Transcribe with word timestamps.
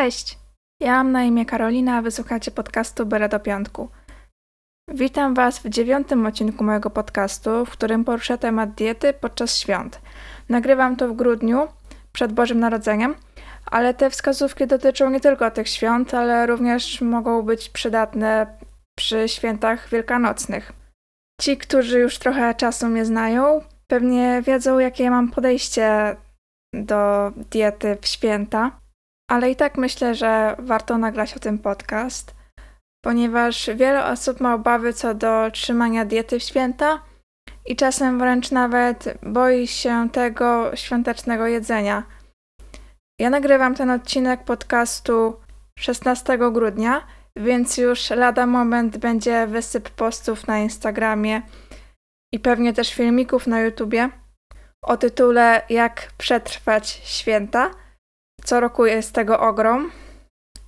Cześć! 0.00 0.38
Ja 0.82 0.92
mam 0.92 1.12
na 1.12 1.24
imię 1.24 1.46
Karolina, 1.46 1.96
a 1.96 2.02
wysłuchacie 2.02 2.50
podcastu 2.50 3.06
Byle 3.06 3.28
do 3.28 3.40
Piątku. 3.40 3.88
Witam 4.88 5.34
Was 5.34 5.58
w 5.58 5.68
dziewiątym 5.68 6.26
odcinku 6.26 6.64
mojego 6.64 6.90
podcastu, 6.90 7.64
w 7.64 7.70
którym 7.70 8.04
poruszę 8.04 8.38
temat 8.38 8.74
diety 8.74 9.12
podczas 9.12 9.58
świąt. 9.58 10.00
Nagrywam 10.48 10.96
to 10.96 11.08
w 11.08 11.16
grudniu, 11.16 11.68
przed 12.12 12.32
Bożym 12.32 12.60
Narodzeniem, 12.60 13.14
ale 13.66 13.94
te 13.94 14.10
wskazówki 14.10 14.66
dotyczą 14.66 15.10
nie 15.10 15.20
tylko 15.20 15.50
tych 15.50 15.68
świąt, 15.68 16.14
ale 16.14 16.46
również 16.46 17.00
mogą 17.00 17.42
być 17.42 17.68
przydatne 17.68 18.58
przy 18.98 19.28
świętach 19.28 19.88
wielkanocnych. 19.88 20.72
Ci, 21.40 21.56
którzy 21.56 21.98
już 21.98 22.18
trochę 22.18 22.54
czasu 22.54 22.86
mnie 22.86 23.04
znają, 23.04 23.60
pewnie 23.86 24.42
wiedzą, 24.42 24.78
jakie 24.78 25.10
mam 25.10 25.30
podejście 25.30 26.16
do 26.74 27.32
diety 27.50 27.96
w 28.00 28.06
święta, 28.06 28.79
ale 29.30 29.50
i 29.50 29.56
tak 29.56 29.78
myślę, 29.78 30.14
że 30.14 30.56
warto 30.58 30.98
nagrać 30.98 31.36
o 31.36 31.40
tym 31.40 31.58
podcast, 31.58 32.34
ponieważ 33.04 33.70
wiele 33.76 34.04
osób 34.04 34.40
ma 34.40 34.54
obawy 34.54 34.92
co 34.92 35.14
do 35.14 35.50
trzymania 35.50 36.04
diety 36.04 36.38
w 36.38 36.42
święta 36.42 37.02
i 37.66 37.76
czasem 37.76 38.18
wręcz 38.18 38.50
nawet 38.50 39.18
boi 39.22 39.66
się 39.66 40.08
tego 40.12 40.76
świątecznego 40.76 41.46
jedzenia. 41.46 42.02
Ja 43.20 43.30
nagrywam 43.30 43.74
ten 43.74 43.90
odcinek 43.90 44.44
podcastu 44.44 45.40
16 45.78 46.38
grudnia, 46.52 47.06
więc 47.36 47.78
już 47.78 48.10
lada 48.10 48.46
moment 48.46 48.96
będzie 48.96 49.46
wysyp 49.46 49.90
postów 49.90 50.46
na 50.46 50.58
Instagramie 50.58 51.42
i 52.34 52.40
pewnie 52.40 52.72
też 52.72 52.94
filmików 52.94 53.46
na 53.46 53.60
YouTubie 53.60 54.10
o 54.82 54.96
tytule 54.96 55.62
Jak 55.68 56.12
przetrwać 56.18 56.88
święta. 57.04 57.70
Co 58.50 58.60
roku 58.60 58.86
jest 58.86 59.14
tego 59.14 59.40
ogrom 59.40 59.90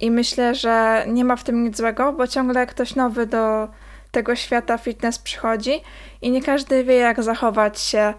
i 0.01 0.11
myślę, 0.11 0.55
że 0.55 1.05
nie 1.09 1.25
ma 1.25 1.37
w 1.37 1.45
tym 1.45 1.65
nic 1.65 1.77
złego, 1.77 2.13
bo 2.13 2.27
ciągle 2.27 2.67
ktoś 2.67 2.95
nowy 2.95 3.27
do 3.27 3.69
tego 4.11 4.37
świata 4.37 4.79
fitness 4.79 5.19
przychodzi 5.19 5.81
i 6.23 6.31
nie 6.31 6.43
każdy 6.43 6.85
wie, 6.85 6.95
jak 6.95 7.23
zachować 7.23 7.81
się 7.81 8.15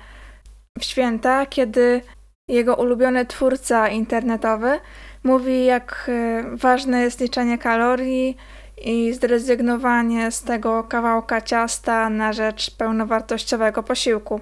w 0.79 0.83
święta, 0.83 1.45
kiedy 1.45 2.01
jego 2.47 2.75
ulubiony 2.75 3.25
twórca 3.25 3.89
internetowy 3.89 4.79
mówi, 5.23 5.65
jak 5.65 6.05
y, 6.09 6.43
ważne 6.57 7.01
jest 7.01 7.19
liczenie 7.19 7.57
kalorii 7.57 8.37
i 8.85 9.13
zrezygnowanie 9.13 10.31
z 10.31 10.43
tego 10.43 10.83
kawałka 10.83 11.41
ciasta 11.41 12.09
na 12.09 12.33
rzecz 12.33 12.77
pełnowartościowego 12.77 13.83
posiłku. 13.83 14.39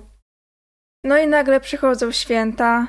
No 1.05 1.17
i 1.17 1.27
nagle 1.27 1.59
przychodzą 1.59 2.11
święta 2.11 2.87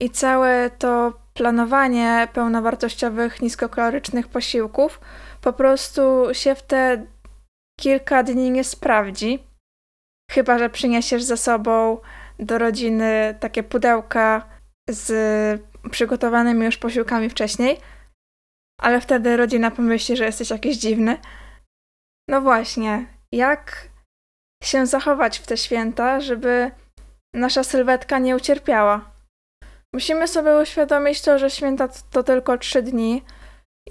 i 0.00 0.10
całe 0.10 0.70
to 0.70 1.19
planowanie 1.40 2.28
pełnowartościowych, 2.32 3.42
niskokalorycznych 3.42 4.28
posiłków 4.28 5.00
po 5.40 5.52
prostu 5.52 6.28
się 6.32 6.54
w 6.54 6.62
te 6.62 7.06
kilka 7.80 8.22
dni 8.22 8.50
nie 8.50 8.64
sprawdzi. 8.64 9.38
Chyba, 10.30 10.58
że 10.58 10.70
przyniesiesz 10.70 11.22
ze 11.22 11.36
sobą 11.36 11.98
do 12.38 12.58
rodziny 12.58 13.36
takie 13.40 13.62
pudełka 13.62 14.48
z 14.88 15.62
przygotowanymi 15.90 16.64
już 16.64 16.76
posiłkami 16.76 17.30
wcześniej, 17.30 17.80
ale 18.80 19.00
wtedy 19.00 19.36
rodzina 19.36 19.70
pomyśli, 19.70 20.16
że 20.16 20.24
jesteś 20.24 20.50
jakiś 20.50 20.76
dziwny. 20.76 21.18
No 22.28 22.40
właśnie, 22.40 23.06
jak 23.32 23.88
się 24.62 24.86
zachować 24.86 25.38
w 25.38 25.46
te 25.46 25.56
święta, 25.56 26.20
żeby 26.20 26.70
nasza 27.34 27.64
sylwetka 27.64 28.18
nie 28.18 28.36
ucierpiała? 28.36 29.09
Musimy 29.94 30.28
sobie 30.28 30.56
uświadomić 30.56 31.22
to, 31.22 31.38
że 31.38 31.50
święta 31.50 31.88
to 32.10 32.22
tylko 32.22 32.58
trzy 32.58 32.82
dni 32.82 33.24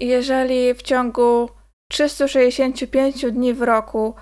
i 0.00 0.06
jeżeli 0.06 0.74
w 0.74 0.82
ciągu 0.82 1.48
365 1.90 3.32
dni 3.32 3.54
w 3.54 3.62
roku 3.62 4.14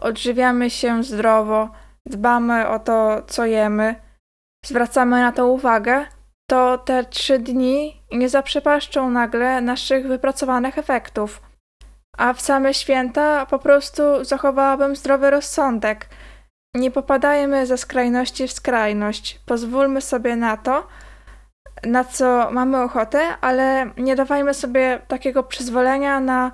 odżywiamy 0.00 0.70
się 0.70 1.02
zdrowo, 1.02 1.70
dbamy 2.06 2.68
o 2.68 2.78
to, 2.78 3.22
co 3.26 3.46
jemy, 3.46 3.94
zwracamy 4.66 5.20
na 5.20 5.32
to 5.32 5.46
uwagę, 5.46 6.06
to 6.50 6.78
te 6.78 7.04
trzy 7.04 7.38
dni 7.38 8.02
nie 8.12 8.28
zaprzepaszczą 8.28 9.10
nagle 9.10 9.60
naszych 9.60 10.06
wypracowanych 10.06 10.78
efektów. 10.78 11.42
A 12.18 12.32
w 12.32 12.40
same 12.40 12.74
święta 12.74 13.46
po 13.46 13.58
prostu 13.58 14.02
zachowałabym 14.24 14.96
zdrowy 14.96 15.30
rozsądek. 15.30 16.08
Nie 16.74 16.90
popadajmy 16.90 17.66
ze 17.66 17.78
skrajności 17.78 18.48
w 18.48 18.52
skrajność. 18.52 19.40
Pozwólmy 19.46 20.00
sobie 20.00 20.36
na 20.36 20.56
to, 20.56 20.86
na 21.84 22.04
co 22.04 22.50
mamy 22.50 22.82
ochotę, 22.82 23.20
ale 23.40 23.90
nie 23.96 24.16
dawajmy 24.16 24.54
sobie 24.54 25.00
takiego 25.08 25.42
przyzwolenia 25.42 26.20
na 26.20 26.52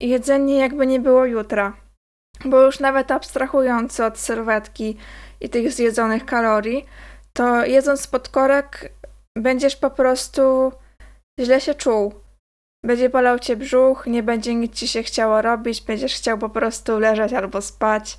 jedzenie, 0.00 0.58
jakby 0.58 0.86
nie 0.86 1.00
było 1.00 1.26
jutra. 1.26 1.76
Bo 2.44 2.62
już 2.62 2.80
nawet 2.80 3.10
abstrahując 3.10 4.00
od 4.00 4.18
sylwetki 4.18 4.96
i 5.40 5.48
tych 5.48 5.72
zjedzonych 5.72 6.24
kalorii, 6.24 6.84
to 7.32 7.64
jedząc 7.64 8.06
podkorek 8.06 8.92
będziesz 9.36 9.76
po 9.76 9.90
prostu 9.90 10.72
źle 11.40 11.60
się 11.60 11.74
czuł. 11.74 12.14
Będzie 12.84 13.08
bolał 13.08 13.38
cię 13.38 13.56
brzuch, 13.56 14.06
nie 14.06 14.22
będzie 14.22 14.54
nic 14.54 14.74
ci 14.74 14.88
się 14.88 15.02
chciało 15.02 15.42
robić, 15.42 15.82
będziesz 15.82 16.14
chciał 16.14 16.38
po 16.38 16.48
prostu 16.48 16.98
leżeć 16.98 17.32
albo 17.32 17.62
spać. 17.62 18.18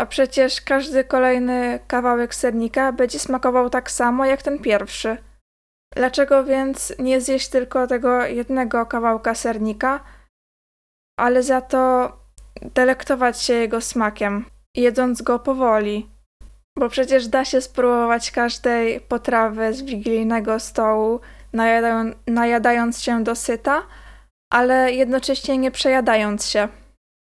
A 0.00 0.06
przecież 0.06 0.60
każdy 0.60 1.04
kolejny 1.04 1.78
kawałek 1.86 2.34
sernika 2.34 2.92
będzie 2.92 3.18
smakował 3.18 3.70
tak 3.70 3.90
samo 3.90 4.26
jak 4.26 4.42
ten 4.42 4.58
pierwszy. 4.58 5.16
Dlaczego 5.96 6.44
więc 6.44 6.92
nie 6.98 7.20
zjeść 7.20 7.48
tylko 7.48 7.86
tego 7.86 8.26
jednego 8.26 8.86
kawałka 8.86 9.34
sernika, 9.34 10.00
ale 11.18 11.42
za 11.42 11.60
to 11.60 12.12
delektować 12.62 13.42
się 13.42 13.54
jego 13.54 13.80
smakiem, 13.80 14.44
jedząc 14.76 15.22
go 15.22 15.38
powoli? 15.38 16.10
Bo 16.78 16.88
przecież 16.88 17.28
da 17.28 17.44
się 17.44 17.60
spróbować 17.60 18.30
każdej 18.30 19.00
potrawy 19.00 19.74
z 19.74 19.82
wigilijnego 19.82 20.60
stołu, 20.60 21.20
najadają, 21.52 22.12
najadając 22.26 23.02
się 23.02 23.24
do 23.24 23.34
syta, 23.34 23.82
ale 24.52 24.92
jednocześnie 24.92 25.58
nie 25.58 25.70
przejadając 25.70 26.46
się. 26.46 26.68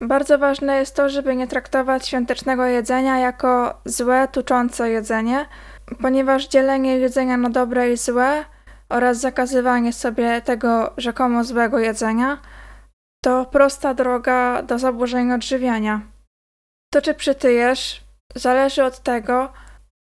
Bardzo 0.03 0.37
ważne 0.37 0.77
jest 0.79 0.95
to, 0.95 1.09
żeby 1.09 1.35
nie 1.35 1.47
traktować 1.47 2.07
świątecznego 2.07 2.65
jedzenia 2.65 3.17
jako 3.17 3.81
złe, 3.85 4.27
tuczące 4.31 4.89
jedzenie, 4.89 5.45
ponieważ 6.01 6.47
dzielenie 6.47 6.97
jedzenia 6.97 7.37
na 7.37 7.49
dobre 7.49 7.91
i 7.91 7.97
złe 7.97 8.45
oraz 8.89 9.17
zakazywanie 9.17 9.93
sobie 9.93 10.41
tego 10.41 10.93
rzekomo 10.97 11.43
złego 11.43 11.79
jedzenia 11.79 12.41
to 13.23 13.45
prosta 13.45 13.93
droga 13.93 14.63
do 14.63 14.79
zaburzeń 14.79 15.31
odżywiania. 15.31 16.01
To, 16.93 17.01
czy 17.01 17.13
przytyjesz, 17.13 18.03
zależy 18.35 18.83
od 18.83 18.99
tego, 18.99 19.53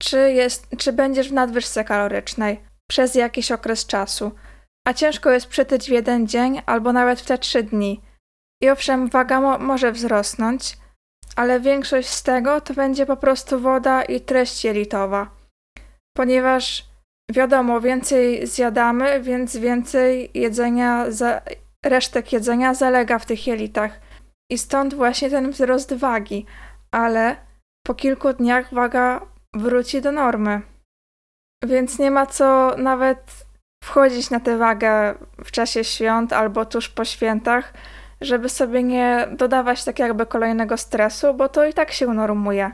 czy, 0.03 0.33
jest, 0.33 0.67
czy 0.79 0.93
będziesz 0.93 1.29
w 1.29 1.33
nadwyżce 1.33 1.85
kalorycznej 1.85 2.61
przez 2.89 3.15
jakiś 3.15 3.53
okres 3.53 3.87
czasu, 3.87 4.33
a 4.87 4.95
ciężko 4.95 5.31
jest 5.31 5.47
przytyć 5.47 5.87
w 5.87 5.93
jeden 5.93 6.27
dzień 6.27 6.63
albo 6.67 6.93
nawet 6.93 7.21
w 7.21 7.27
te 7.27 7.39
trzy 7.39 7.63
dni. 7.63 8.01
I 8.63 8.71
owszem, 8.71 9.09
waga 9.09 9.41
mo 9.41 9.59
może 9.59 9.93
wzrosnąć, 9.93 10.77
ale 11.37 11.61
większość 11.61 12.09
z 12.09 12.23
tego 12.23 12.61
to 12.61 12.75
będzie 12.75 13.07
po 13.07 13.17
prostu 13.17 13.61
woda 13.61 14.03
i 14.03 14.21
treść 14.21 14.65
jelitowa, 14.65 15.31
ponieważ 16.17 16.90
wiadomo, 17.33 17.81
więcej 17.81 18.47
zjadamy, 18.47 19.21
więc 19.21 19.57
więcej 19.57 20.31
jedzenia, 20.35 21.11
za, 21.11 21.41
resztek 21.85 22.33
jedzenia 22.33 22.75
zalega 22.75 23.19
w 23.19 23.27
tych 23.27 23.47
jelitach. 23.47 24.01
I 24.51 24.59
stąd 24.59 24.95
właśnie 24.95 25.31
ten 25.31 25.51
wzrost 25.51 25.95
wagi, 25.95 26.47
ale 26.91 27.37
po 27.87 27.95
kilku 27.95 28.33
dniach 28.33 28.75
waga 28.75 29.27
wróci 29.55 30.01
do 30.01 30.13
normy. 30.13 30.63
Więc 31.65 31.99
nie 31.99 32.11
ma 32.11 32.27
co 32.27 32.75
nawet 32.79 33.47
wchodzić 33.85 34.31
na 34.31 34.41
tę 34.41 34.59
wagę 34.59 35.15
w 35.45 35.51
czasie 35.51 35.85
świąt 35.85 36.33
albo 36.33 36.65
tuż 36.65 36.89
po 36.89 37.05
świętach, 37.05 37.73
żeby 38.21 38.49
sobie 38.49 38.83
nie 38.83 39.29
dodawać 39.33 39.85
tak 39.85 39.99
jakby 39.99 40.27
kolejnego 40.27 40.77
stresu, 40.77 41.35
bo 41.35 41.49
to 41.49 41.65
i 41.65 41.73
tak 41.73 41.93
się 41.93 42.07
normuje. 42.07 42.71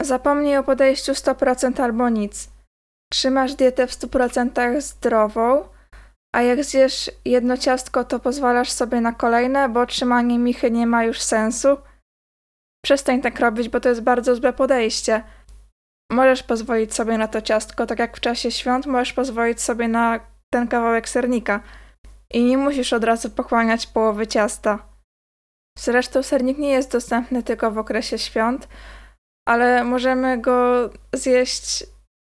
Zapomnij 0.00 0.56
o 0.56 0.62
podejściu 0.62 1.12
100% 1.12 1.82
albo 1.82 2.08
nic. 2.08 2.55
Trzymasz 3.12 3.54
dietę 3.54 3.86
w 3.86 3.90
100% 3.90 4.80
zdrową, 4.80 5.68
a 6.34 6.42
jak 6.42 6.64
zjesz 6.64 7.10
jedno 7.24 7.56
ciastko, 7.56 8.04
to 8.04 8.20
pozwalasz 8.20 8.70
sobie 8.70 9.00
na 9.00 9.12
kolejne, 9.12 9.68
bo 9.68 9.86
trzymanie 9.86 10.38
michy 10.38 10.70
nie 10.70 10.86
ma 10.86 11.04
już 11.04 11.20
sensu. 11.20 11.76
Przestań 12.84 13.22
tak 13.22 13.40
robić, 13.40 13.68
bo 13.68 13.80
to 13.80 13.88
jest 13.88 14.00
bardzo 14.00 14.36
złe 14.36 14.52
podejście. 14.52 15.22
Możesz 16.12 16.42
pozwolić 16.42 16.94
sobie 16.94 17.18
na 17.18 17.28
to 17.28 17.42
ciastko, 17.42 17.86
tak 17.86 17.98
jak 17.98 18.16
w 18.16 18.20
czasie 18.20 18.50
świąt 18.50 18.86
możesz 18.86 19.12
pozwolić 19.12 19.60
sobie 19.60 19.88
na 19.88 20.20
ten 20.52 20.68
kawałek 20.68 21.08
sernika. 21.08 21.60
I 22.30 22.44
nie 22.44 22.58
musisz 22.58 22.92
od 22.92 23.04
razu 23.04 23.30
pochłaniać 23.30 23.86
połowy 23.86 24.26
ciasta. 24.26 24.86
Zresztą 25.78 26.22
sernik 26.22 26.58
nie 26.58 26.70
jest 26.70 26.92
dostępny 26.92 27.42
tylko 27.42 27.70
w 27.70 27.78
okresie 27.78 28.18
świąt, 28.18 28.68
ale 29.48 29.84
możemy 29.84 30.38
go 30.38 30.90
zjeść 31.12 31.84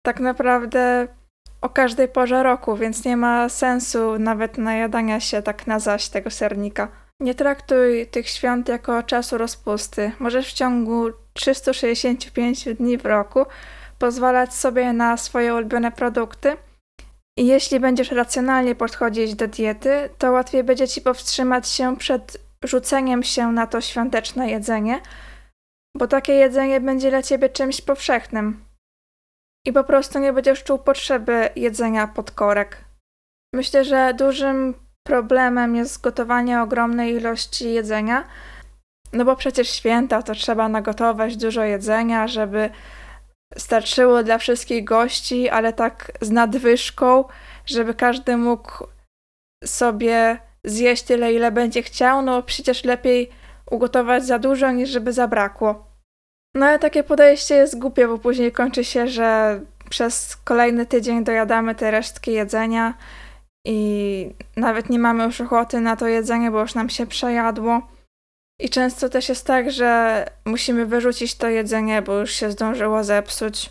tak 0.06 0.20
naprawdę 0.20 1.08
o 1.62 1.70
każdej 1.70 2.08
porze 2.08 2.44
roku, 2.44 2.76
więc 2.76 3.06
nie 3.06 3.18
ma 3.18 3.50
sensu 3.50 4.20
nawet 4.20 4.58
najadania 4.58 5.20
się 5.20 5.42
tak 5.42 5.68
na 5.68 5.80
zaś 5.80 6.10
tego 6.10 6.30
sernika. 6.30 6.88
Nie 7.20 7.36
traktuj 7.36 8.08
tych 8.08 8.30
świąt 8.30 8.70
jako 8.70 9.04
czasu 9.04 9.38
rozpusty. 9.38 10.12
Możesz 10.20 10.48
w 10.50 10.54
ciągu 10.54 11.10
365 11.34 12.66
dni 12.74 12.98
w 12.98 13.06
roku 13.06 13.46
pozwalać 14.00 14.54
sobie 14.54 14.94
na 14.94 15.18
swoje 15.18 15.56
ulubione 15.56 15.92
produkty. 15.92 16.58
I 17.38 17.48
jeśli 17.48 17.80
będziesz 17.80 18.12
racjonalnie 18.12 18.76
podchodzić 18.76 19.36
do 19.36 19.48
diety, 19.48 20.10
to 20.18 20.32
łatwiej 20.32 20.64
będzie 20.64 20.88
ci 20.88 21.02
powstrzymać 21.02 21.70
się 21.70 21.98
przed 21.98 22.38
rzuceniem 22.64 23.24
się 23.24 23.52
na 23.52 23.68
to 23.68 23.82
świąteczne 23.82 24.50
jedzenie, 24.50 25.02
bo 25.98 26.08
takie 26.08 26.34
jedzenie 26.34 26.82
będzie 26.82 27.10
dla 27.10 27.22
ciebie 27.22 27.50
czymś 27.50 27.82
powszechnym. 27.82 28.73
I 29.66 29.74
po 29.74 29.84
prostu 29.84 30.20
nie 30.20 30.34
będziesz 30.34 30.64
czuł 30.64 30.80
potrzeby 30.80 31.50
jedzenia 31.56 32.08
podkorek. 32.08 32.78
Myślę, 33.56 33.86
że 33.86 34.14
dużym 34.14 34.74
problemem 35.08 35.76
jest 35.76 36.02
gotowanie 36.02 36.62
ogromnej 36.62 37.14
ilości 37.14 37.74
jedzenia, 37.74 38.28
no 39.14 39.26
bo 39.26 39.36
przecież 39.36 39.70
święta 39.70 40.22
to 40.24 40.34
trzeba 40.34 40.70
nagotować 40.70 41.38
dużo 41.38 41.64
jedzenia, 41.64 42.28
żeby 42.28 42.70
starczyło 43.58 44.24
dla 44.24 44.38
wszystkich 44.38 44.84
gości, 44.84 45.50
ale 45.50 45.74
tak 45.74 46.12
z 46.22 46.32
nadwyżką, 46.32 47.26
żeby 47.66 47.94
każdy 47.94 48.38
mógł 48.38 48.88
sobie 49.66 50.38
zjeść 50.64 51.04
tyle, 51.04 51.34
ile 51.34 51.52
będzie 51.52 51.84
chciał, 51.84 52.22
no 52.22 52.44
przecież 52.44 52.84
lepiej 52.84 53.30
ugotować 53.72 54.26
za 54.26 54.40
dużo, 54.40 54.72
niż 54.72 54.90
żeby 54.90 55.14
zabrakło. 55.14 55.93
No 56.56 56.66
ale 56.66 56.80
takie 56.80 57.04
podejście 57.04 57.56
jest 57.56 57.80
głupie, 57.80 58.08
bo 58.08 58.18
później 58.18 58.52
kończy 58.52 58.84
się, 58.84 59.08
że 59.08 59.60
przez 59.90 60.36
kolejny 60.36 60.86
tydzień 60.86 61.24
dojadamy 61.24 61.76
te 61.76 61.92
resztki 61.92 62.32
jedzenia 62.32 62.94
i 63.68 64.30
nawet 64.56 64.90
nie 64.90 65.00
mamy 65.00 65.24
już 65.24 65.42
ochoty 65.42 65.82
na 65.82 65.96
to 65.96 66.08
jedzenie, 66.08 66.52
bo 66.52 66.62
już 66.62 66.76
nam 66.76 66.90
się 66.90 67.06
przejadło. 67.06 67.88
I 68.62 68.70
często 68.70 69.10
też 69.10 69.30
jest 69.30 69.48
tak, 69.48 69.72
że 69.72 70.26
musimy 70.46 70.86
wyrzucić 70.86 71.36
to 71.36 71.48
jedzenie, 71.48 72.02
bo 72.02 72.20
już 72.20 72.32
się 72.32 72.52
zdążyło 72.52 73.04
zepsuć. 73.04 73.70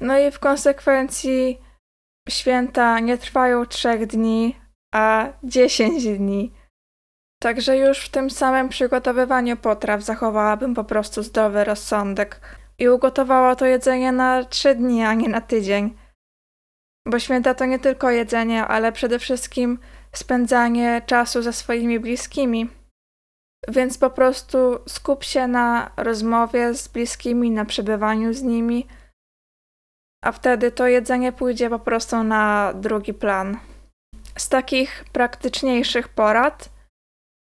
No 0.00 0.18
i 0.18 0.30
w 0.30 0.38
konsekwencji 0.38 1.58
święta 2.28 3.00
nie 3.00 3.18
trwają 3.18 3.66
trzech 3.66 4.06
dni, 4.06 4.56
a 4.94 5.26
dziesięć 5.44 6.04
dni. 6.04 6.52
Także 7.42 7.76
już 7.76 7.98
w 7.98 8.08
tym 8.08 8.30
samym 8.30 8.68
przygotowywaniu 8.68 9.56
potraw 9.56 10.02
zachowałabym 10.02 10.74
po 10.74 10.84
prostu 10.84 11.22
zdrowy 11.22 11.64
rozsądek 11.64 12.40
i 12.78 12.88
ugotowała 12.88 13.56
to 13.56 13.66
jedzenie 13.66 14.12
na 14.12 14.44
trzy 14.44 14.74
dni, 14.74 15.02
a 15.02 15.14
nie 15.14 15.28
na 15.28 15.40
tydzień. 15.40 15.98
Bo 17.06 17.18
święta 17.18 17.54
to 17.54 17.64
nie 17.64 17.78
tylko 17.78 18.10
jedzenie, 18.10 18.64
ale 18.64 18.92
przede 18.92 19.18
wszystkim 19.18 19.78
spędzanie 20.12 21.02
czasu 21.06 21.42
ze 21.42 21.52
swoimi 21.52 22.00
bliskimi. 22.00 22.70
Więc 23.68 23.98
po 23.98 24.10
prostu 24.10 24.78
skup 24.88 25.24
się 25.24 25.46
na 25.46 25.90
rozmowie 25.96 26.74
z 26.74 26.88
bliskimi, 26.88 27.50
na 27.50 27.64
przebywaniu 27.64 28.34
z 28.34 28.42
nimi, 28.42 28.86
a 30.24 30.32
wtedy 30.32 30.72
to 30.72 30.86
jedzenie 30.86 31.32
pójdzie 31.32 31.70
po 31.70 31.78
prostu 31.78 32.22
na 32.22 32.72
drugi 32.74 33.14
plan. 33.14 33.58
Z 34.36 34.48
takich 34.48 35.04
praktyczniejszych 35.12 36.08
porad 36.08 36.77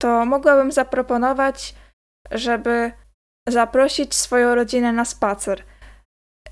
to 0.05 0.25
mogłabym 0.25 0.71
zaproponować, 0.71 1.75
żeby 2.31 2.91
zaprosić 3.47 4.15
swoją 4.15 4.55
rodzinę 4.55 4.93
na 4.93 5.05
spacer. 5.05 5.63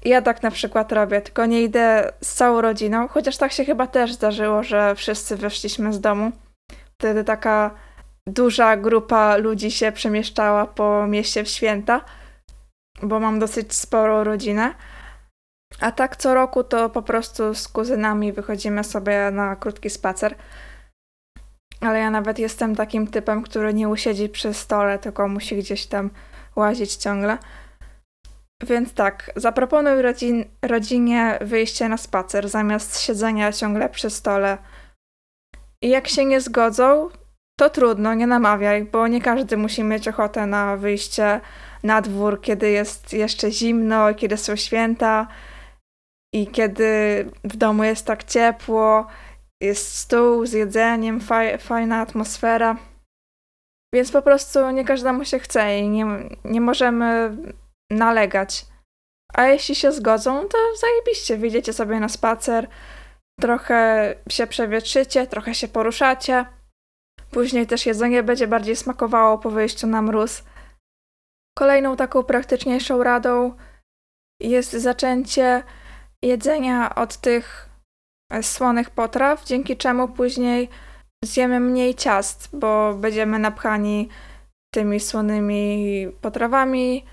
Ja 0.06 0.22
tak 0.22 0.44
na 0.44 0.52
przykład 0.52 0.92
robię, 0.92 1.22
tylko 1.22 1.46
nie 1.46 1.62
idę 1.62 2.14
z 2.22 2.34
całą 2.34 2.62
rodziną, 2.62 3.08
chociaż 3.08 3.38
tak 3.38 3.52
się 3.52 3.66
chyba 3.66 3.88
też 3.88 4.14
zdarzyło, 4.14 4.64
że 4.64 4.96
wszyscy 4.96 5.38
wyszliśmy 5.38 5.94
z 5.94 6.02
domu. 6.02 6.32
Wtedy 7.00 7.24
taka 7.24 7.72
duża 8.28 8.78
grupa 8.78 9.38
ludzi 9.38 9.72
się 9.72 9.92
przemieszczała 9.92 10.66
po 10.66 11.08
mieście 11.08 11.44
w 11.44 11.50
święta, 11.50 12.02
bo 13.04 13.20
mam 13.20 13.40
dosyć 13.40 13.74
sporą 13.74 14.24
rodzinę. 14.24 14.74
A 15.80 15.92
tak 15.92 16.16
co 16.16 16.34
roku 16.34 16.64
to 16.64 16.90
po 16.90 17.02
prostu 17.02 17.54
z 17.54 17.68
kuzynami 17.68 18.34
wychodzimy 18.34 18.84
sobie 18.84 19.32
na 19.32 19.56
krótki 19.56 19.90
spacer. 19.90 20.36
Ale 21.82 22.00
ja 22.00 22.12
nawet 22.12 22.40
jestem 22.40 22.76
takim 22.76 23.08
typem, 23.08 23.42
który 23.42 23.74
nie 23.74 23.90
usiedzi 23.90 24.30
przy 24.30 24.54
stole, 24.54 25.00
tylko 25.00 25.28
musi 25.28 25.58
gdzieś 25.58 25.86
tam 25.86 26.10
łazić 26.56 26.96
ciągle. 26.96 27.38
Więc 28.68 28.94
tak, 28.94 29.32
zaproponuj 29.36 30.02
rodzin, 30.02 30.46
rodzinie 30.62 31.38
wyjście 31.42 31.90
na 31.90 31.98
spacer 31.98 32.50
zamiast 32.50 33.00
siedzenia 33.00 33.52
ciągle 33.52 33.90
przy 33.90 34.10
stole. 34.10 34.58
I 35.82 35.90
jak 35.90 36.08
się 36.08 36.26
nie 36.26 36.42
zgodzą, 36.42 37.10
to 37.60 37.70
trudno, 37.70 38.14
nie 38.14 38.28
namawiaj, 38.28 38.84
bo 38.84 39.08
nie 39.08 39.22
każdy 39.22 39.58
musi 39.58 39.84
mieć 39.84 40.08
ochotę 40.08 40.48
na 40.48 40.78
wyjście 40.78 41.42
na 41.84 42.02
dwór, 42.02 42.42
kiedy 42.42 42.70
jest 42.70 43.14
jeszcze 43.14 43.52
zimno, 43.52 44.14
kiedy 44.14 44.38
są 44.38 44.56
święta 44.56 45.28
i 46.34 46.48
kiedy 46.48 46.86
w 47.44 47.58
domu 47.58 47.84
jest 47.84 48.06
tak 48.06 48.24
ciepło, 48.24 49.08
jest 49.64 49.98
stół 49.98 50.46
z 50.46 50.54
jedzeniem, 50.54 51.20
faj, 51.22 51.58
fajna 51.58 52.02
atmosfera. 52.02 52.78
Więc 53.94 54.12
po 54.12 54.22
prostu 54.22 54.70
nie 54.70 54.86
każdemu 54.86 55.26
się 55.26 55.40
chce 55.40 55.80
i 55.80 55.90
nie, 55.90 56.06
nie 56.46 56.62
możemy 56.62 57.38
nalegać. 57.92 58.66
A 59.34 59.48
jeśli 59.48 59.76
się 59.76 59.92
zgodzą, 59.92 60.48
to 60.48 60.58
zajebiście, 60.82 61.38
wyjdziecie 61.38 61.74
sobie 61.74 62.00
na 62.00 62.10
spacer, 62.10 62.68
trochę 63.42 64.16
się 64.30 64.48
przewietrzycie, 64.48 65.28
trochę 65.28 65.56
się 65.56 65.68
poruszacie. 65.68 66.46
Później 67.32 67.68
też 67.68 67.86
jedzenie 67.86 68.24
będzie 68.24 68.48
bardziej 68.48 68.76
smakowało 68.76 69.38
po 69.38 69.50
wyjściu 69.50 69.88
na 69.88 70.02
mróz. 70.02 70.44
Kolejną 71.58 71.96
taką 71.96 72.24
praktyczniejszą 72.24 73.04
radą 73.04 73.58
jest 74.42 74.72
zaczęcie 74.72 75.64
jedzenia 76.24 76.96
od 76.96 77.18
tych 77.18 77.73
słonych 78.42 78.90
potraw, 78.90 79.46
dzięki 79.46 79.78
czemu 79.78 80.08
później 80.08 80.70
zjemy 81.26 81.60
mniej 81.60 81.96
ciast, 81.96 82.50
bo 82.54 82.94
będziemy 82.94 83.40
napchani 83.40 84.10
tymi 84.74 85.00
słonymi 85.00 86.08
potrawami 86.22 87.06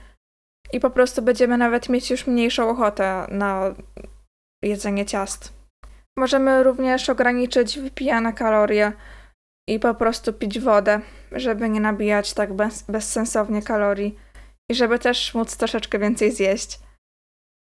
i 0.72 0.80
po 0.80 0.90
prostu 0.90 1.22
będziemy 1.22 1.58
nawet 1.58 1.88
mieć 1.88 2.10
już 2.10 2.26
mniejszą 2.26 2.70
ochotę 2.70 3.26
na 3.28 3.74
jedzenie 4.64 5.06
ciast. 5.06 5.52
Możemy 6.18 6.62
również 6.62 7.10
ograniczyć 7.10 7.78
wypijane 7.78 8.32
kalorie 8.32 8.92
i 9.68 9.78
po 9.78 9.94
prostu 9.94 10.32
pić 10.32 10.60
wodę, 10.60 11.00
żeby 11.32 11.68
nie 11.68 11.80
nabijać 11.80 12.34
tak 12.34 12.52
bez, 12.52 12.82
bezsensownie 12.82 13.62
kalorii 13.62 14.18
i 14.70 14.74
żeby 14.74 14.98
też 14.98 15.34
móc 15.34 15.56
troszeczkę 15.56 15.98
więcej 15.98 16.32
zjeść. 16.32 16.80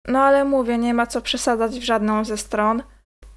No 0.08 0.22
ale 0.22 0.44
mówię, 0.44 0.78
nie 0.78 0.94
ma 0.94 1.06
co 1.06 1.22
przesadzać 1.22 1.78
w 1.78 1.82
żadną 1.82 2.24
ze 2.24 2.36
stron. 2.36 2.82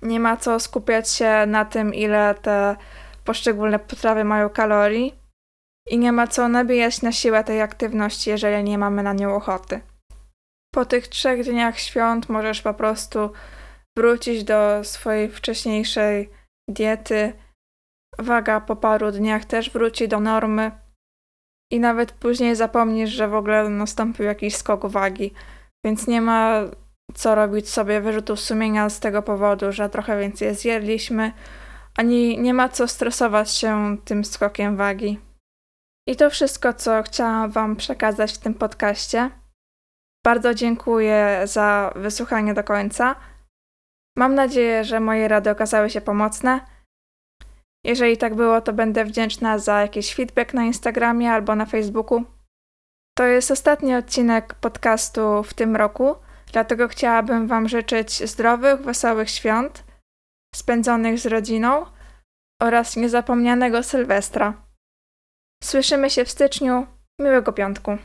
Nie 0.03 0.19
ma 0.19 0.37
co 0.37 0.59
skupiać 0.59 1.09
się 1.09 1.45
na 1.47 1.65
tym, 1.65 1.93
ile 1.93 2.35
te 2.35 2.75
poszczególne 3.23 3.79
potrawy 3.79 4.23
mają 4.23 4.49
kalorii. 4.49 5.19
I 5.89 5.97
nie 5.97 6.11
ma 6.11 6.27
co 6.27 6.47
nabijać 6.47 7.01
na 7.01 7.11
siłę 7.11 7.43
tej 7.43 7.61
aktywności, 7.61 8.29
jeżeli 8.29 8.63
nie 8.63 8.77
mamy 8.77 9.03
na 9.03 9.13
nią 9.13 9.35
ochoty. 9.35 9.81
Po 10.73 10.85
tych 10.85 11.07
trzech 11.07 11.43
dniach 11.43 11.79
świąt 11.79 12.29
możesz 12.29 12.61
po 12.61 12.73
prostu 12.73 13.31
wrócić 13.97 14.43
do 14.43 14.83
swojej 14.83 15.29
wcześniejszej 15.29 16.29
diety. 16.69 17.33
Waga 18.19 18.61
po 18.61 18.75
paru 18.75 19.11
dniach 19.11 19.45
też 19.45 19.69
wróci 19.69 20.07
do 20.07 20.19
normy. 20.19 20.71
I 21.71 21.79
nawet 21.79 22.11
później 22.11 22.55
zapomnisz, 22.55 23.09
że 23.09 23.27
w 23.27 23.35
ogóle 23.35 23.69
nastąpił 23.69 24.25
jakiś 24.25 24.55
skok 24.55 24.85
wagi. 24.85 25.33
Więc 25.85 26.07
nie 26.07 26.21
ma 26.21 26.61
co 27.13 27.35
robić 27.35 27.69
sobie 27.69 28.01
wyrzutów 28.01 28.39
sumienia 28.39 28.89
z 28.89 28.99
tego 28.99 29.21
powodu, 29.21 29.71
że 29.71 29.89
trochę 29.89 30.19
więcej 30.19 30.55
zjedliśmy, 30.55 31.31
ani 31.97 32.39
nie 32.39 32.53
ma 32.53 32.69
co 32.69 32.87
stresować 32.87 33.51
się 33.51 33.97
tym 34.05 34.25
skokiem 34.25 34.77
wagi. 34.77 35.19
I 36.07 36.15
to 36.15 36.29
wszystko, 36.29 36.73
co 36.73 37.03
chciałam 37.03 37.51
Wam 37.51 37.75
przekazać 37.75 38.33
w 38.33 38.37
tym 38.37 38.53
podcaście. 38.53 39.29
Bardzo 40.25 40.53
dziękuję 40.53 41.41
za 41.43 41.93
wysłuchanie 41.95 42.53
do 42.53 42.63
końca. 42.63 43.15
Mam 44.17 44.35
nadzieję, 44.35 44.83
że 44.83 44.99
moje 44.99 45.27
rady 45.27 45.49
okazały 45.49 45.89
się 45.89 46.01
pomocne. 46.01 46.61
Jeżeli 47.85 48.17
tak 48.17 48.35
było, 48.35 48.61
to 48.61 48.73
będę 48.73 49.05
wdzięczna 49.05 49.59
za 49.59 49.81
jakiś 49.81 50.15
feedback 50.15 50.53
na 50.53 50.63
Instagramie 50.63 51.31
albo 51.31 51.55
na 51.55 51.65
Facebooku. 51.65 52.23
To 53.17 53.25
jest 53.25 53.51
ostatni 53.51 53.95
odcinek 53.95 54.53
podcastu 54.53 55.43
w 55.43 55.53
tym 55.53 55.75
roku, 55.75 56.15
dlatego 56.53 56.87
chciałabym 56.87 57.47
Wam 57.47 57.69
życzyć 57.69 58.29
zdrowych, 58.29 58.81
wesołych 58.81 59.29
świąt, 59.29 59.83
spędzonych 60.55 61.19
z 61.19 61.25
rodziną 61.25 61.85
oraz 62.61 62.95
niezapomnianego 62.95 63.83
Sylwestra. 63.83 64.53
Słyszymy 65.63 66.09
się 66.09 66.25
w 66.25 66.31
styczniu. 66.31 66.87
Miłego 67.21 67.53
piątku. 67.53 67.97